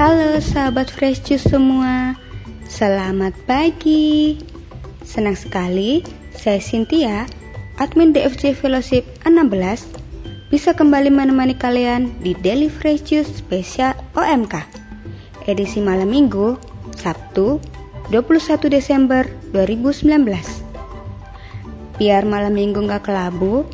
Halo 0.00 0.40
sahabat 0.40 0.88
Fresh 0.88 1.28
Juice 1.28 1.52
semua, 1.52 2.16
selamat 2.64 3.36
pagi. 3.44 4.40
Senang 5.04 5.36
sekali 5.36 6.00
saya 6.32 6.56
Cynthia, 6.56 7.28
admin 7.76 8.16
DFJ 8.16 8.56
Fellowship 8.56 9.04
16, 9.28 9.52
bisa 10.48 10.72
kembali 10.72 11.12
menemani 11.12 11.52
kalian 11.52 12.16
di 12.24 12.32
Daily 12.32 12.72
Fresh 12.72 13.12
Juice 13.12 13.28
spesial 13.28 13.92
OMK. 14.16 14.64
Edisi 15.44 15.84
malam 15.84 16.08
minggu, 16.08 16.56
Sabtu, 16.96 17.60
21 18.08 18.72
Desember 18.72 19.28
2019. 19.52 20.16
Biar 22.00 22.24
malam 22.24 22.56
minggu 22.56 22.88
gak 22.88 23.04
kelabu, 23.04 23.68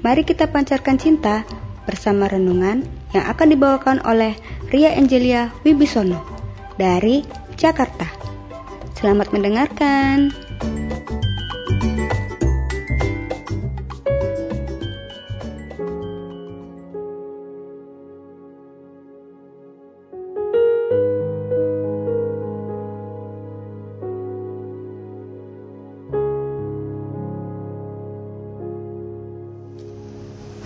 mari 0.00 0.24
kita 0.24 0.48
pancarkan 0.48 0.96
cinta 0.96 1.44
bersama 1.84 2.32
renungan 2.32 2.80
yang 3.12 3.28
akan 3.28 3.52
dibawakan 3.52 4.00
oleh 4.08 4.32
Ria 4.66 4.98
Angelia 4.98 5.54
Wibisono 5.62 6.18
dari 6.74 7.22
Jakarta. 7.54 8.10
Selamat 8.98 9.30
mendengarkan. 9.30 10.34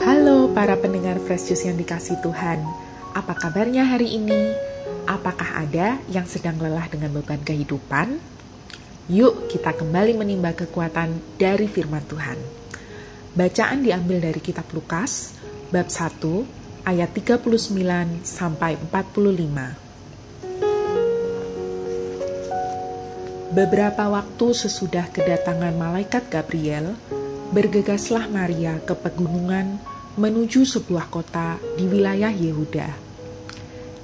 Halo 0.01 0.49
para 0.57 0.81
pendengar 0.81 1.21
Fresh 1.21 1.53
Juice 1.53 1.69
yang 1.69 1.77
dikasih 1.77 2.17
Tuhan. 2.25 2.90
Apa 3.11 3.35
kabarnya 3.35 3.83
hari 3.83 4.23
ini? 4.23 4.55
Apakah 5.11 5.67
ada 5.67 5.99
yang 6.07 6.31
sedang 6.31 6.63
lelah 6.63 6.87
dengan 6.87 7.11
beban 7.11 7.43
kehidupan? 7.43 8.23
Yuk 9.11 9.51
kita 9.51 9.75
kembali 9.75 10.15
menimba 10.15 10.55
kekuatan 10.55 11.19
dari 11.35 11.67
firman 11.67 12.07
Tuhan. 12.07 12.39
Bacaan 13.35 13.83
diambil 13.83 14.23
dari 14.31 14.39
kitab 14.39 14.71
Lukas, 14.71 15.35
bab 15.75 15.91
1, 15.91 16.87
ayat 16.87 17.11
39 17.11 18.23
sampai 18.23 18.79
45. 18.79 19.91
Beberapa 23.51 24.07
waktu 24.07 24.47
sesudah 24.55 25.11
kedatangan 25.11 25.75
malaikat 25.75 26.31
Gabriel, 26.31 26.95
bergegaslah 27.51 28.31
Maria 28.31 28.79
ke 28.79 28.95
pegunungan 28.95 29.83
menuju 30.19 30.67
sebuah 30.67 31.07
kota 31.07 31.63
di 31.79 31.87
wilayah 31.87 32.35
Yehuda. 32.35 32.91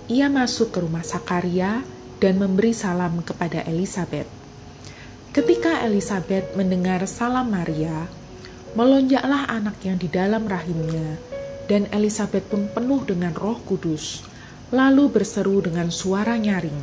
Ia 0.06 0.30
masuk 0.30 0.70
ke 0.70 0.78
rumah 0.78 1.02
Sakaria 1.02 1.82
dan 2.22 2.38
memberi 2.38 2.70
salam 2.70 3.18
kepada 3.26 3.66
Elizabeth. 3.66 4.30
Ketika 5.34 5.82
Elizabeth 5.82 6.54
mendengar 6.54 7.02
salam 7.10 7.50
Maria, 7.50 8.06
melonjaklah 8.78 9.50
anak 9.50 9.82
yang 9.82 9.98
di 9.98 10.06
dalam 10.06 10.46
rahimnya, 10.46 11.18
dan 11.66 11.90
Elizabeth 11.90 12.46
pun 12.46 12.70
penuh 12.70 13.02
dengan 13.02 13.34
Roh 13.34 13.58
Kudus, 13.66 14.22
lalu 14.70 15.10
berseru 15.10 15.58
dengan 15.58 15.90
suara 15.90 16.38
nyaring, 16.38 16.80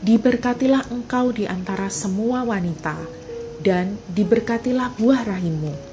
"Diberkatilah 0.00 0.94
engkau 0.94 1.34
di 1.34 1.50
antara 1.50 1.90
semua 1.90 2.46
wanita, 2.46 2.96
dan 3.60 3.98
diberkatilah 4.14 4.94
buah 4.94 5.26
rahimmu." 5.26 5.91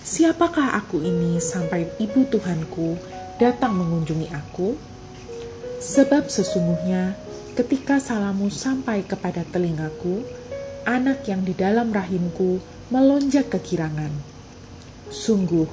Siapakah 0.00 0.80
aku 0.80 1.04
ini 1.04 1.36
sampai 1.44 1.92
ibu 2.00 2.24
Tuhanku 2.24 2.96
datang 3.36 3.76
mengunjungi 3.76 4.32
aku? 4.32 4.72
Sebab 5.76 6.24
sesungguhnya 6.24 7.20
ketika 7.52 8.00
salammu 8.00 8.48
sampai 8.48 9.04
kepada 9.04 9.44
telingaku, 9.44 10.24
anak 10.88 11.28
yang 11.28 11.44
di 11.44 11.52
dalam 11.52 11.92
rahimku 11.92 12.64
melonjak 12.88 13.52
kegirangan. 13.52 14.08
Sungguh, 15.12 15.68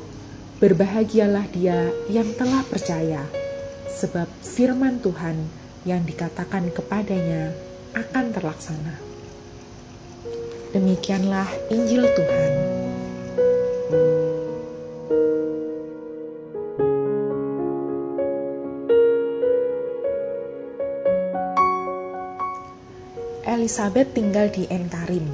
berbahagialah 0.60 1.48
dia 1.56 1.88
yang 2.12 2.28
telah 2.36 2.68
percaya, 2.68 3.24
sebab 3.88 4.28
firman 4.44 5.00
Tuhan 5.00 5.40
yang 5.88 6.04
dikatakan 6.04 6.68
kepadanya 6.76 7.56
akan 7.96 8.36
terlaksana. 8.36 8.96
Demikianlah 10.76 11.48
Injil 11.72 12.04
Tuhan. 12.12 12.67
Elizabeth 23.68 24.16
tinggal 24.16 24.48
di 24.48 24.64
Enkarim, 24.72 25.28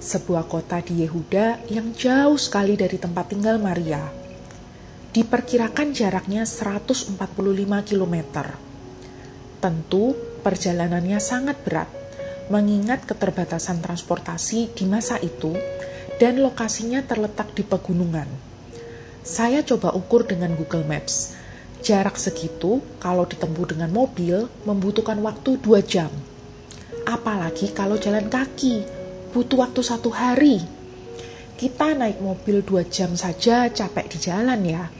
sebuah 0.00 0.48
kota 0.48 0.80
di 0.80 1.04
Yehuda 1.04 1.68
yang 1.68 1.92
jauh 1.92 2.40
sekali 2.40 2.72
dari 2.72 2.96
tempat 2.96 3.36
tinggal 3.36 3.60
Maria. 3.60 4.00
Diperkirakan 5.12 5.92
jaraknya 5.92 6.48
145 6.48 7.20
km. 7.84 8.16
Tentu 9.60 10.16
perjalanannya 10.40 11.20
sangat 11.20 11.60
berat, 11.68 11.92
mengingat 12.48 13.04
keterbatasan 13.04 13.84
transportasi 13.84 14.72
di 14.72 14.88
masa 14.88 15.20
itu 15.20 15.52
dan 16.16 16.40
lokasinya 16.40 17.04
terletak 17.04 17.52
di 17.52 17.60
pegunungan. 17.60 18.32
Saya 19.20 19.60
coba 19.60 19.92
ukur 19.92 20.24
dengan 20.24 20.56
Google 20.56 20.88
Maps. 20.88 21.36
Jarak 21.84 22.16
segitu 22.16 22.80
kalau 23.04 23.28
ditempuh 23.28 23.76
dengan 23.76 23.92
mobil 23.92 24.48
membutuhkan 24.64 25.20
waktu 25.20 25.60
2 25.60 25.84
jam 25.84 26.08
apalagi 27.06 27.70
kalau 27.70 27.96
jalan 27.96 28.26
kaki, 28.26 28.82
butuh 29.30 29.62
waktu 29.62 29.80
satu 29.80 30.10
hari. 30.10 30.58
Kita 31.56 31.96
naik 31.96 32.20
mobil 32.20 32.60
dua 32.60 32.84
jam 32.84 33.16
saja 33.16 33.70
capek 33.72 34.12
di 34.12 34.18
jalan 34.20 34.60
ya, 34.66 34.92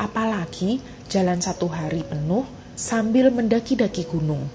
apalagi 0.00 0.82
jalan 1.06 1.38
satu 1.38 1.70
hari 1.70 2.02
penuh 2.02 2.48
sambil 2.74 3.30
mendaki-daki 3.30 4.08
gunung. 4.08 4.48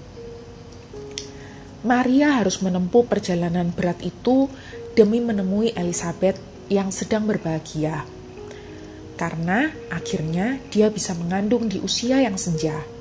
Maria 1.86 2.42
harus 2.42 2.58
menempuh 2.60 3.06
perjalanan 3.06 3.70
berat 3.70 4.02
itu 4.02 4.50
demi 4.98 5.22
menemui 5.22 5.70
Elizabeth 5.78 6.36
yang 6.66 6.90
sedang 6.90 7.30
berbahagia. 7.30 8.02
Karena 9.14 9.70
akhirnya 9.88 10.60
dia 10.68 10.90
bisa 10.90 11.14
mengandung 11.14 11.70
di 11.70 11.78
usia 11.80 12.20
yang 12.20 12.34
senja. 12.36 12.95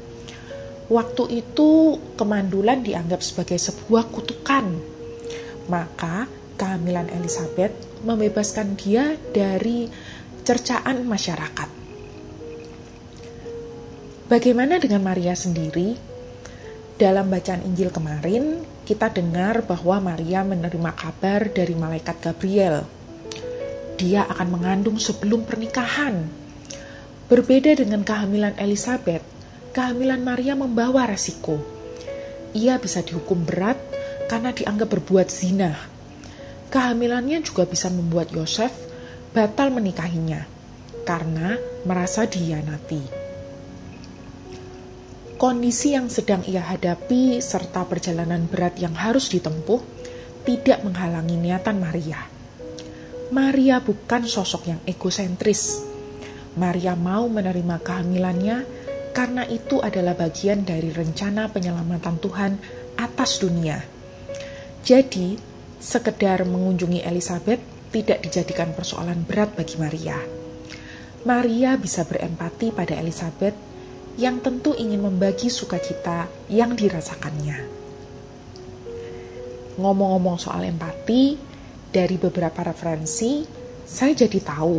Waktu 0.86 1.42
itu 1.42 1.98
kemandulan 2.14 2.86
dianggap 2.86 3.26
sebagai 3.26 3.58
sebuah 3.58 4.06
kutukan. 4.14 4.70
Maka 5.66 6.30
kehamilan 6.62 7.10
Elizabeth 7.10 7.74
membebaskan 8.06 8.78
dia 8.78 9.18
dari 9.34 9.90
cercaan 10.46 11.10
masyarakat. 11.10 11.70
Bagaimana 14.30 14.78
dengan 14.78 15.02
Maria 15.06 15.34
sendiri? 15.34 15.98
Dalam 16.96 17.28
bacaan 17.28 17.66
Injil 17.66 17.92
kemarin, 17.92 18.64
kita 18.88 19.12
dengar 19.12 19.68
bahwa 19.68 20.00
Maria 20.14 20.46
menerima 20.48 20.92
kabar 20.96 21.50
dari 21.52 21.76
malaikat 21.76 22.24
Gabriel. 22.24 22.88
Dia 24.00 24.24
akan 24.30 24.48
mengandung 24.54 24.96
sebelum 25.02 25.44
pernikahan. 25.44 26.24
Berbeda 27.28 27.74
dengan 27.76 28.06
kehamilan 28.06 28.56
Elizabeth, 28.56 29.35
kehamilan 29.76 30.24
Maria 30.24 30.56
membawa 30.56 31.04
resiko. 31.04 31.60
Ia 32.56 32.80
bisa 32.80 33.04
dihukum 33.04 33.44
berat 33.44 33.76
karena 34.32 34.56
dianggap 34.56 34.88
berbuat 34.88 35.28
zina. 35.28 35.76
Kehamilannya 36.72 37.44
juga 37.44 37.68
bisa 37.68 37.92
membuat 37.92 38.32
Yosef 38.32 38.72
batal 39.36 39.76
menikahinya 39.76 40.48
karena 41.04 41.60
merasa 41.84 42.24
dihianati. 42.24 43.28
Kondisi 45.36 45.92
yang 45.92 46.08
sedang 46.08 46.48
ia 46.48 46.64
hadapi 46.64 47.44
serta 47.44 47.84
perjalanan 47.84 48.48
berat 48.48 48.80
yang 48.80 48.96
harus 48.96 49.28
ditempuh 49.28 49.84
tidak 50.48 50.88
menghalangi 50.88 51.36
niatan 51.36 51.84
Maria. 51.84 52.24
Maria 53.36 53.84
bukan 53.84 54.24
sosok 54.24 54.72
yang 54.72 54.80
egosentris. 54.88 55.84
Maria 56.56 56.96
mau 56.96 57.28
menerima 57.28 57.84
kehamilannya 57.84 58.86
karena 59.16 59.48
itu 59.48 59.80
adalah 59.80 60.12
bagian 60.12 60.68
dari 60.68 60.92
rencana 60.92 61.48
penyelamatan 61.48 62.20
Tuhan 62.20 62.60
atas 63.00 63.40
dunia. 63.40 63.80
Jadi, 64.84 65.40
sekedar 65.80 66.44
mengunjungi 66.44 67.00
Elizabeth 67.00 67.64
tidak 67.96 68.28
dijadikan 68.28 68.76
persoalan 68.76 69.24
berat 69.24 69.56
bagi 69.56 69.80
Maria. 69.80 70.20
Maria 71.24 71.80
bisa 71.80 72.04
berempati 72.04 72.76
pada 72.76 73.00
Elizabeth 73.00 73.56
yang 74.20 74.44
tentu 74.44 74.76
ingin 74.76 75.00
membagi 75.00 75.48
sukacita 75.48 76.28
yang 76.52 76.76
dirasakannya. 76.76 77.72
Ngomong-ngomong 79.80 80.36
soal 80.36 80.68
empati, 80.68 81.40
dari 81.88 82.20
beberapa 82.20 82.68
referensi, 82.68 83.48
saya 83.88 84.12
jadi 84.12 84.44
tahu 84.44 84.78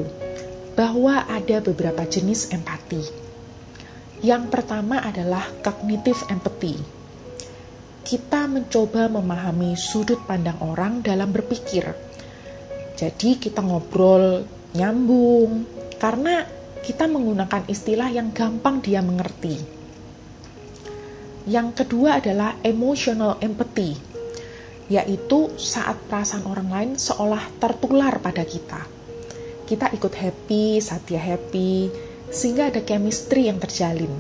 bahwa 0.77 1.25
ada 1.25 1.65
beberapa 1.65 2.05
jenis 2.05 2.53
empati 2.53 3.26
yang 4.25 4.49
pertama 4.49 5.03
adalah 5.03 5.45
cognitive 5.61 6.21
empathy. 6.33 6.77
kita 8.07 8.47
mencoba 8.47 9.11
memahami 9.11 9.75
sudut 9.75 10.23
pandang 10.31 10.55
orang 10.63 11.03
dalam 11.03 11.35
berpikir. 11.35 11.91
Jadi 12.95 13.35
kita 13.43 13.67
ngobrol 13.67 14.47
nyambung 14.79 15.67
karena 15.99 16.47
kita 16.87 17.11
menggunakan 17.11 17.67
istilah 17.67 18.07
yang 18.15 18.31
gampang 18.31 18.79
dia 18.79 19.03
mengerti. 19.03 19.59
Yang 21.51 21.83
kedua 21.83 22.23
adalah 22.23 22.55
emotional 22.63 23.43
empathy, 23.43 23.99
yaitu 24.87 25.51
saat 25.59 25.99
perasaan 26.07 26.47
orang 26.47 26.71
lain 26.71 26.93
seolah 26.95 27.43
tertular 27.59 28.23
pada 28.23 28.47
kita. 28.47 28.87
Kita 29.67 29.91
ikut 29.91 30.15
happy 30.15 30.79
saat 30.79 31.03
dia 31.11 31.19
happy, 31.19 31.91
sehingga 32.31 32.71
ada 32.71 32.83
chemistry 32.83 33.51
yang 33.51 33.59
terjalin. 33.59 34.13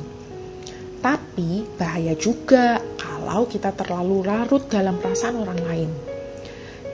Tapi 1.00 1.66
bahaya 1.78 2.18
juga 2.18 2.82
kalau 2.98 3.46
kita 3.46 3.70
terlalu 3.72 4.26
larut 4.26 4.66
dalam 4.66 4.98
perasaan 4.98 5.36
orang 5.38 5.60
lain. 5.62 5.90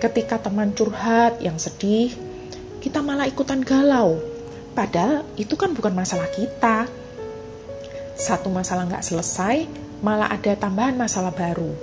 Ketika 0.02 0.42
teman 0.42 0.74
curhat 0.74 1.38
yang 1.40 1.56
sedih, 1.56 2.10
kita 2.82 2.98
malah 3.00 3.30
ikutan 3.30 3.62
galau 3.62 4.32
Padahal 4.72 5.28
itu 5.36 5.52
kan 5.52 5.76
bukan 5.76 5.92
masalah 5.92 6.28
kita. 6.32 6.88
Satu 8.16 8.48
masalah 8.48 8.88
nggak 8.88 9.04
selesai, 9.04 9.68
malah 10.00 10.32
ada 10.32 10.56
tambahan 10.56 10.96
masalah 10.96 11.32
baru. 11.32 11.76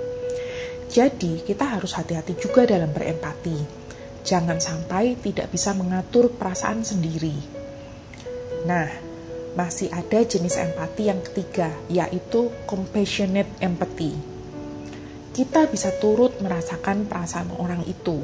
Jadi 0.90 1.46
kita 1.46 1.78
harus 1.78 1.94
hati-hati 1.94 2.34
juga 2.34 2.66
dalam 2.66 2.90
berempati. 2.90 3.78
Jangan 4.26 4.58
sampai 4.58 5.14
tidak 5.22 5.54
bisa 5.54 5.70
mengatur 5.70 6.34
perasaan 6.34 6.82
sendiri. 6.82 7.34
Nah, 8.66 8.90
masih 9.58 9.90
ada 9.90 10.22
jenis 10.22 10.54
empati 10.54 11.10
yang 11.10 11.18
ketiga, 11.26 11.74
yaitu 11.90 12.54
compassionate 12.70 13.50
empathy. 13.58 14.14
Kita 15.34 15.66
bisa 15.70 15.90
turut 15.98 16.38
merasakan 16.38 17.06
perasaan 17.06 17.50
orang 17.58 17.82
itu, 17.86 18.22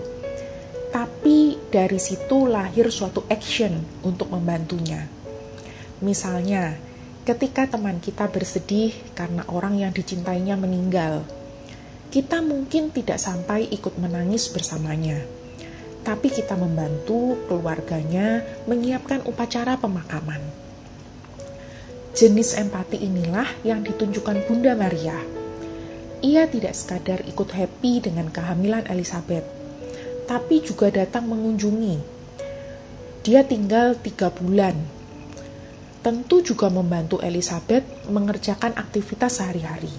tapi 0.94 1.58
dari 1.70 1.98
situ 1.98 2.46
lahir 2.46 2.90
suatu 2.90 3.26
action 3.26 3.82
untuk 4.06 4.30
membantunya. 4.30 5.06
Misalnya, 6.02 6.76
ketika 7.26 7.66
teman 7.66 7.98
kita 7.98 8.30
bersedih 8.30 8.94
karena 9.16 9.42
orang 9.50 9.80
yang 9.80 9.90
dicintainya 9.90 10.54
meninggal, 10.54 11.26
kita 12.10 12.38
mungkin 12.42 12.94
tidak 12.94 13.18
sampai 13.18 13.66
ikut 13.70 13.98
menangis 13.98 14.46
bersamanya, 14.54 15.18
tapi 16.06 16.30
kita 16.30 16.54
membantu 16.54 17.34
keluarganya 17.50 18.46
menyiapkan 18.70 19.26
upacara 19.26 19.74
pemakaman. 19.74 20.65
Jenis 22.16 22.56
empati 22.56 22.96
inilah 22.96 23.44
yang 23.60 23.84
ditunjukkan 23.84 24.48
Bunda 24.48 24.72
Maria. 24.72 25.20
Ia 26.24 26.48
tidak 26.48 26.72
sekadar 26.72 27.20
ikut 27.28 27.52
happy 27.52 28.00
dengan 28.08 28.32
kehamilan 28.32 28.88
Elizabeth, 28.88 29.44
tapi 30.24 30.64
juga 30.64 30.88
datang 30.88 31.28
mengunjungi. 31.28 32.00
Dia 33.20 33.44
tinggal 33.44 34.00
tiga 34.00 34.32
bulan. 34.32 34.80
Tentu 36.00 36.40
juga 36.40 36.72
membantu 36.72 37.20
Elizabeth 37.20 37.84
mengerjakan 38.08 38.72
aktivitas 38.80 39.36
sehari-hari. 39.36 39.92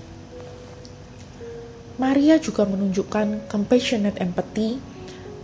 Maria 2.01 2.41
juga 2.41 2.65
menunjukkan 2.65 3.45
compassionate 3.45 4.17
empathy 4.17 4.81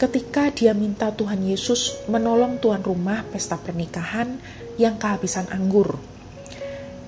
ketika 0.02 0.50
dia 0.50 0.74
minta 0.74 1.14
Tuhan 1.14 1.46
Yesus 1.46 2.02
menolong 2.10 2.58
tuan 2.58 2.82
rumah 2.82 3.22
pesta 3.30 3.62
pernikahan 3.62 4.42
yang 4.82 4.98
kehabisan 4.98 5.46
anggur. 5.54 6.13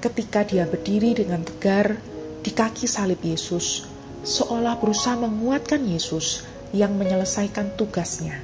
Ketika 0.05 0.45
dia 0.45 0.69
berdiri 0.69 1.17
dengan 1.17 1.41
tegar 1.41 1.97
di 2.45 2.53
kaki 2.53 2.85
salib 2.85 3.25
Yesus, 3.25 3.89
seolah 4.21 4.77
berusaha 4.77 5.17
menguatkan 5.17 5.81
Yesus 5.81 6.45
yang 6.77 6.93
menyelesaikan 6.93 7.73
tugasnya. 7.73 8.37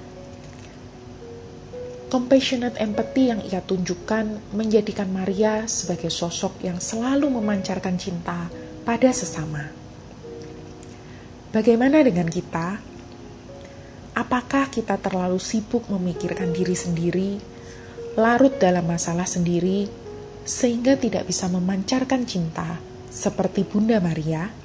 Compassionate 2.10 2.82
empathy 2.82 3.30
yang 3.30 3.46
ia 3.46 3.62
tunjukkan 3.62 4.58
menjadikan 4.58 5.06
Maria 5.14 5.70
sebagai 5.70 6.10
sosok 6.10 6.66
yang 6.66 6.82
selalu 6.82 7.30
memancarkan 7.30 7.94
cinta 8.02 8.50
pada 8.82 9.14
sesama. 9.14 9.70
Bagaimana 11.54 12.02
dengan 12.02 12.26
kita? 12.26 12.82
Apakah 14.18 14.66
kita 14.74 14.98
terlalu 14.98 15.38
sibuk 15.38 15.86
memikirkan 15.94 16.58
diri 16.58 16.74
sendiri, 16.74 17.38
larut 18.18 18.58
dalam 18.58 18.90
masalah 18.90 19.30
sendiri, 19.30 20.01
sehingga 20.44 20.98
tidak 20.98 21.30
bisa 21.30 21.50
memancarkan 21.50 22.26
cinta 22.26 22.78
seperti 23.12 23.66
Bunda 23.66 24.02
Maria? 24.02 24.62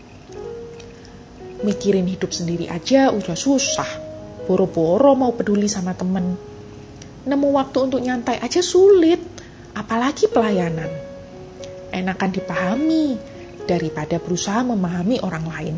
mikirin 1.65 2.05
hidup 2.11 2.35
sendiri 2.35 2.69
aja 2.69 3.09
udah 3.15 3.37
susah. 3.39 3.89
Boro-boro 4.45 5.17
mau 5.17 5.33
peduli 5.33 5.67
sama 5.71 5.97
temen. 5.97 6.37
Nemu 7.27 7.49
waktu 7.57 7.79
untuk 7.83 7.99
nyantai 7.99 8.39
aja 8.39 8.63
sulit, 8.63 9.19
apalagi 9.75 10.31
pelayanan. 10.31 10.91
Enakan 11.91 12.31
dipahami 12.31 13.19
daripada 13.67 14.23
berusaha 14.23 14.63
memahami 14.63 15.19
orang 15.19 15.45
lain. 15.51 15.77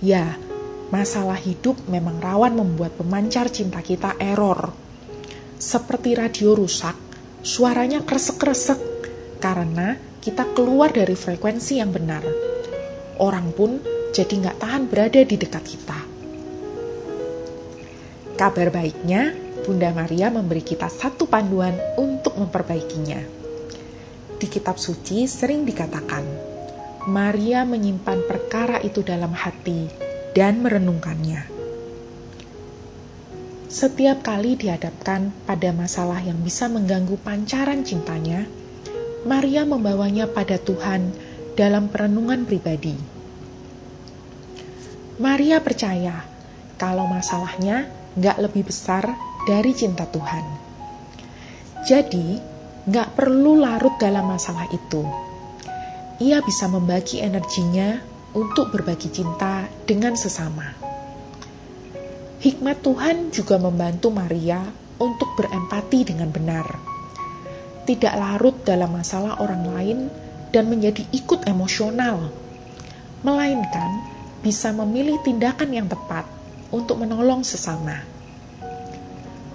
Ya, 0.00 0.40
masalah 0.88 1.36
hidup 1.36 1.76
memang 1.88 2.20
rawan 2.20 2.56
membuat 2.56 2.96
pemancar 2.96 3.52
cinta 3.52 3.84
kita 3.84 4.16
error. 4.16 4.72
Seperti 5.60 6.16
radio 6.16 6.56
rusak, 6.56 6.96
suaranya 7.44 8.00
kresek-kresek 8.02 8.80
karena 9.38 10.00
kita 10.24 10.48
keluar 10.56 10.88
dari 10.88 11.12
frekuensi 11.12 11.76
yang 11.76 11.92
benar 11.92 12.24
orang 13.20 13.52
pun 13.54 13.78
jadi 14.14 14.30
nggak 14.46 14.58
tahan 14.62 14.84
berada 14.86 15.20
di 15.22 15.36
dekat 15.36 15.64
kita. 15.66 15.98
Kabar 18.34 18.68
baiknya, 18.74 19.34
Bunda 19.62 19.94
Maria 19.94 20.30
memberi 20.30 20.62
kita 20.62 20.90
satu 20.90 21.30
panduan 21.30 21.74
untuk 21.98 22.34
memperbaikinya. 22.34 23.22
Di 24.34 24.46
kitab 24.50 24.78
suci 24.78 25.30
sering 25.30 25.62
dikatakan, 25.62 26.26
Maria 27.06 27.62
menyimpan 27.62 28.26
perkara 28.26 28.82
itu 28.82 29.06
dalam 29.06 29.30
hati 29.30 29.86
dan 30.34 30.62
merenungkannya. 30.62 31.53
Setiap 33.74 34.22
kali 34.22 34.54
dihadapkan 34.54 35.34
pada 35.50 35.74
masalah 35.74 36.22
yang 36.22 36.38
bisa 36.46 36.70
mengganggu 36.70 37.18
pancaran 37.18 37.82
cintanya, 37.82 38.46
Maria 39.26 39.66
membawanya 39.66 40.30
pada 40.30 40.62
Tuhan 40.62 41.10
dalam 41.58 41.90
perenungan 41.90 42.46
pribadi. 42.46 42.94
Maria 45.18 45.58
percaya 45.58 46.22
kalau 46.78 47.10
masalahnya 47.10 47.90
nggak 48.14 48.46
lebih 48.46 48.62
besar 48.62 49.10
dari 49.42 49.74
cinta 49.74 50.06
Tuhan. 50.06 50.46
Jadi, 51.82 52.38
nggak 52.86 53.18
perlu 53.18 53.58
larut 53.58 53.98
dalam 53.98 54.30
masalah 54.30 54.70
itu. 54.70 55.02
Ia 56.22 56.38
bisa 56.46 56.70
membagi 56.70 57.18
energinya 57.18 57.98
untuk 58.38 58.70
berbagi 58.70 59.10
cinta 59.10 59.66
dengan 59.82 60.14
sesama. 60.14 60.83
Hikmat 62.42 62.82
Tuhan 62.82 63.30
juga 63.30 63.60
membantu 63.60 64.10
Maria 64.10 64.62
untuk 64.98 65.34
berempati 65.38 66.06
dengan 66.08 66.30
benar. 66.30 66.66
Tidak 67.84 68.14
larut 68.16 68.64
dalam 68.64 68.96
masalah 68.96 69.38
orang 69.38 69.62
lain 69.68 69.98
dan 70.50 70.70
menjadi 70.70 71.04
ikut 71.10 71.44
emosional, 71.50 72.30
melainkan 73.26 73.90
bisa 74.40 74.72
memilih 74.72 75.20
tindakan 75.22 75.70
yang 75.74 75.88
tepat 75.90 76.24
untuk 76.72 77.02
menolong 77.02 77.42
sesama. 77.42 78.02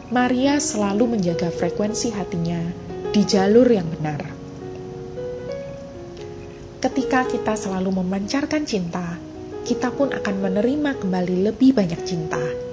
Maria 0.09 0.57
selalu 0.57 1.19
menjaga 1.19 1.53
frekuensi 1.53 2.09
hatinya 2.15 2.57
di 3.13 3.21
jalur 3.25 3.65
yang 3.69 3.85
benar. 3.85 4.21
Ketika 6.79 7.27
kita 7.27 7.53
selalu 7.59 8.01
memancarkan 8.01 8.63
cinta, 8.63 9.19
kita 9.67 9.93
pun 9.93 10.09
akan 10.09 10.35
menerima 10.41 10.97
kembali 10.97 11.45
lebih 11.45 11.77
banyak 11.77 12.01
cinta. 12.07 12.68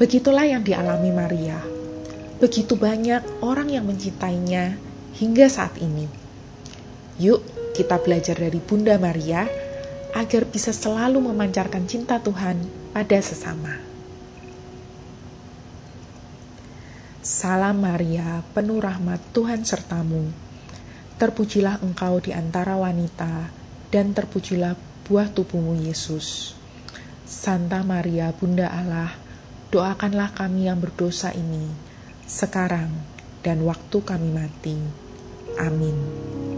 Begitulah 0.00 0.48
yang 0.48 0.64
dialami 0.64 1.12
Maria. 1.12 1.60
Begitu 2.40 2.72
banyak 2.72 3.44
orang 3.44 3.68
yang 3.68 3.84
mencintainya 3.84 4.80
hingga 5.20 5.44
saat 5.52 5.76
ini. 5.76 6.08
Yuk, 7.20 7.44
kita 7.76 8.00
belajar 8.00 8.32
dari 8.32 8.64
Bunda 8.64 8.96
Maria 8.96 9.44
agar 10.16 10.48
bisa 10.48 10.72
selalu 10.72 11.20
memancarkan 11.20 11.84
cinta 11.84 12.16
Tuhan 12.16 12.64
pada 12.96 13.20
sesama. 13.20 13.76
Salam 17.20 17.84
Maria, 17.84 18.40
penuh 18.56 18.80
rahmat 18.80 19.20
Tuhan 19.36 19.68
sertamu. 19.68 20.32
Terpujilah 21.20 21.84
engkau 21.84 22.24
di 22.24 22.32
antara 22.32 22.80
wanita, 22.80 23.52
dan 23.92 24.16
terpujilah 24.16 24.80
buah 25.04 25.28
tubuhmu 25.28 25.76
Yesus. 25.84 26.56
Santa 27.28 27.84
Maria, 27.84 28.32
Bunda 28.32 28.72
Allah, 28.72 29.12
doakanlah 29.70 30.34
kami 30.34 30.66
yang 30.66 30.82
berdosa 30.82 31.30
ini, 31.30 31.70
sekarang 32.26 32.90
dan 33.46 33.62
waktu 33.62 34.02
kami 34.02 34.34
mati. 34.34 34.76
Amin. 35.62 36.49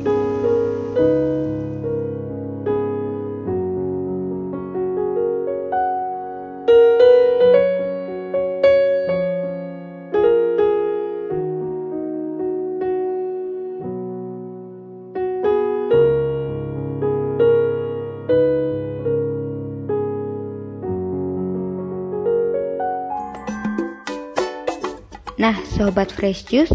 Nah, 25.43 25.59
Sobat 25.67 26.15
Fresh 26.15 26.47
Juice, 26.55 26.71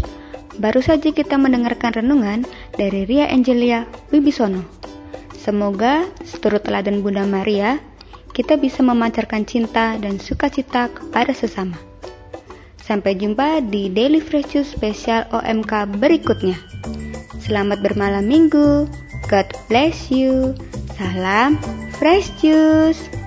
baru 0.60 0.84
saja 0.84 1.08
kita 1.08 1.40
mendengarkan 1.40 2.04
renungan 2.04 2.44
dari 2.76 3.08
Ria 3.08 3.24
Angelia 3.32 3.88
Wibisono. 4.12 4.60
Semoga 5.40 6.04
seturut 6.20 6.60
teladan 6.60 7.00
Bunda 7.00 7.24
Maria, 7.24 7.80
kita 8.36 8.60
bisa 8.60 8.84
memancarkan 8.84 9.48
cinta 9.48 9.96
dan 9.96 10.20
sukacita 10.20 10.92
kepada 10.92 11.32
sesama. 11.32 11.80
Sampai 12.76 13.16
jumpa 13.16 13.64
di 13.64 13.88
Daily 13.88 14.20
Fresh 14.20 14.52
Juice 14.52 14.76
spesial 14.76 15.24
OMK 15.32 15.96
berikutnya. 15.96 16.60
Selamat 17.40 17.80
bermalam 17.80 18.28
minggu. 18.28 18.84
God 19.32 19.48
bless 19.72 20.12
you. 20.12 20.52
Salam 21.00 21.56
Fresh 21.96 22.36
Juice. 22.44 23.17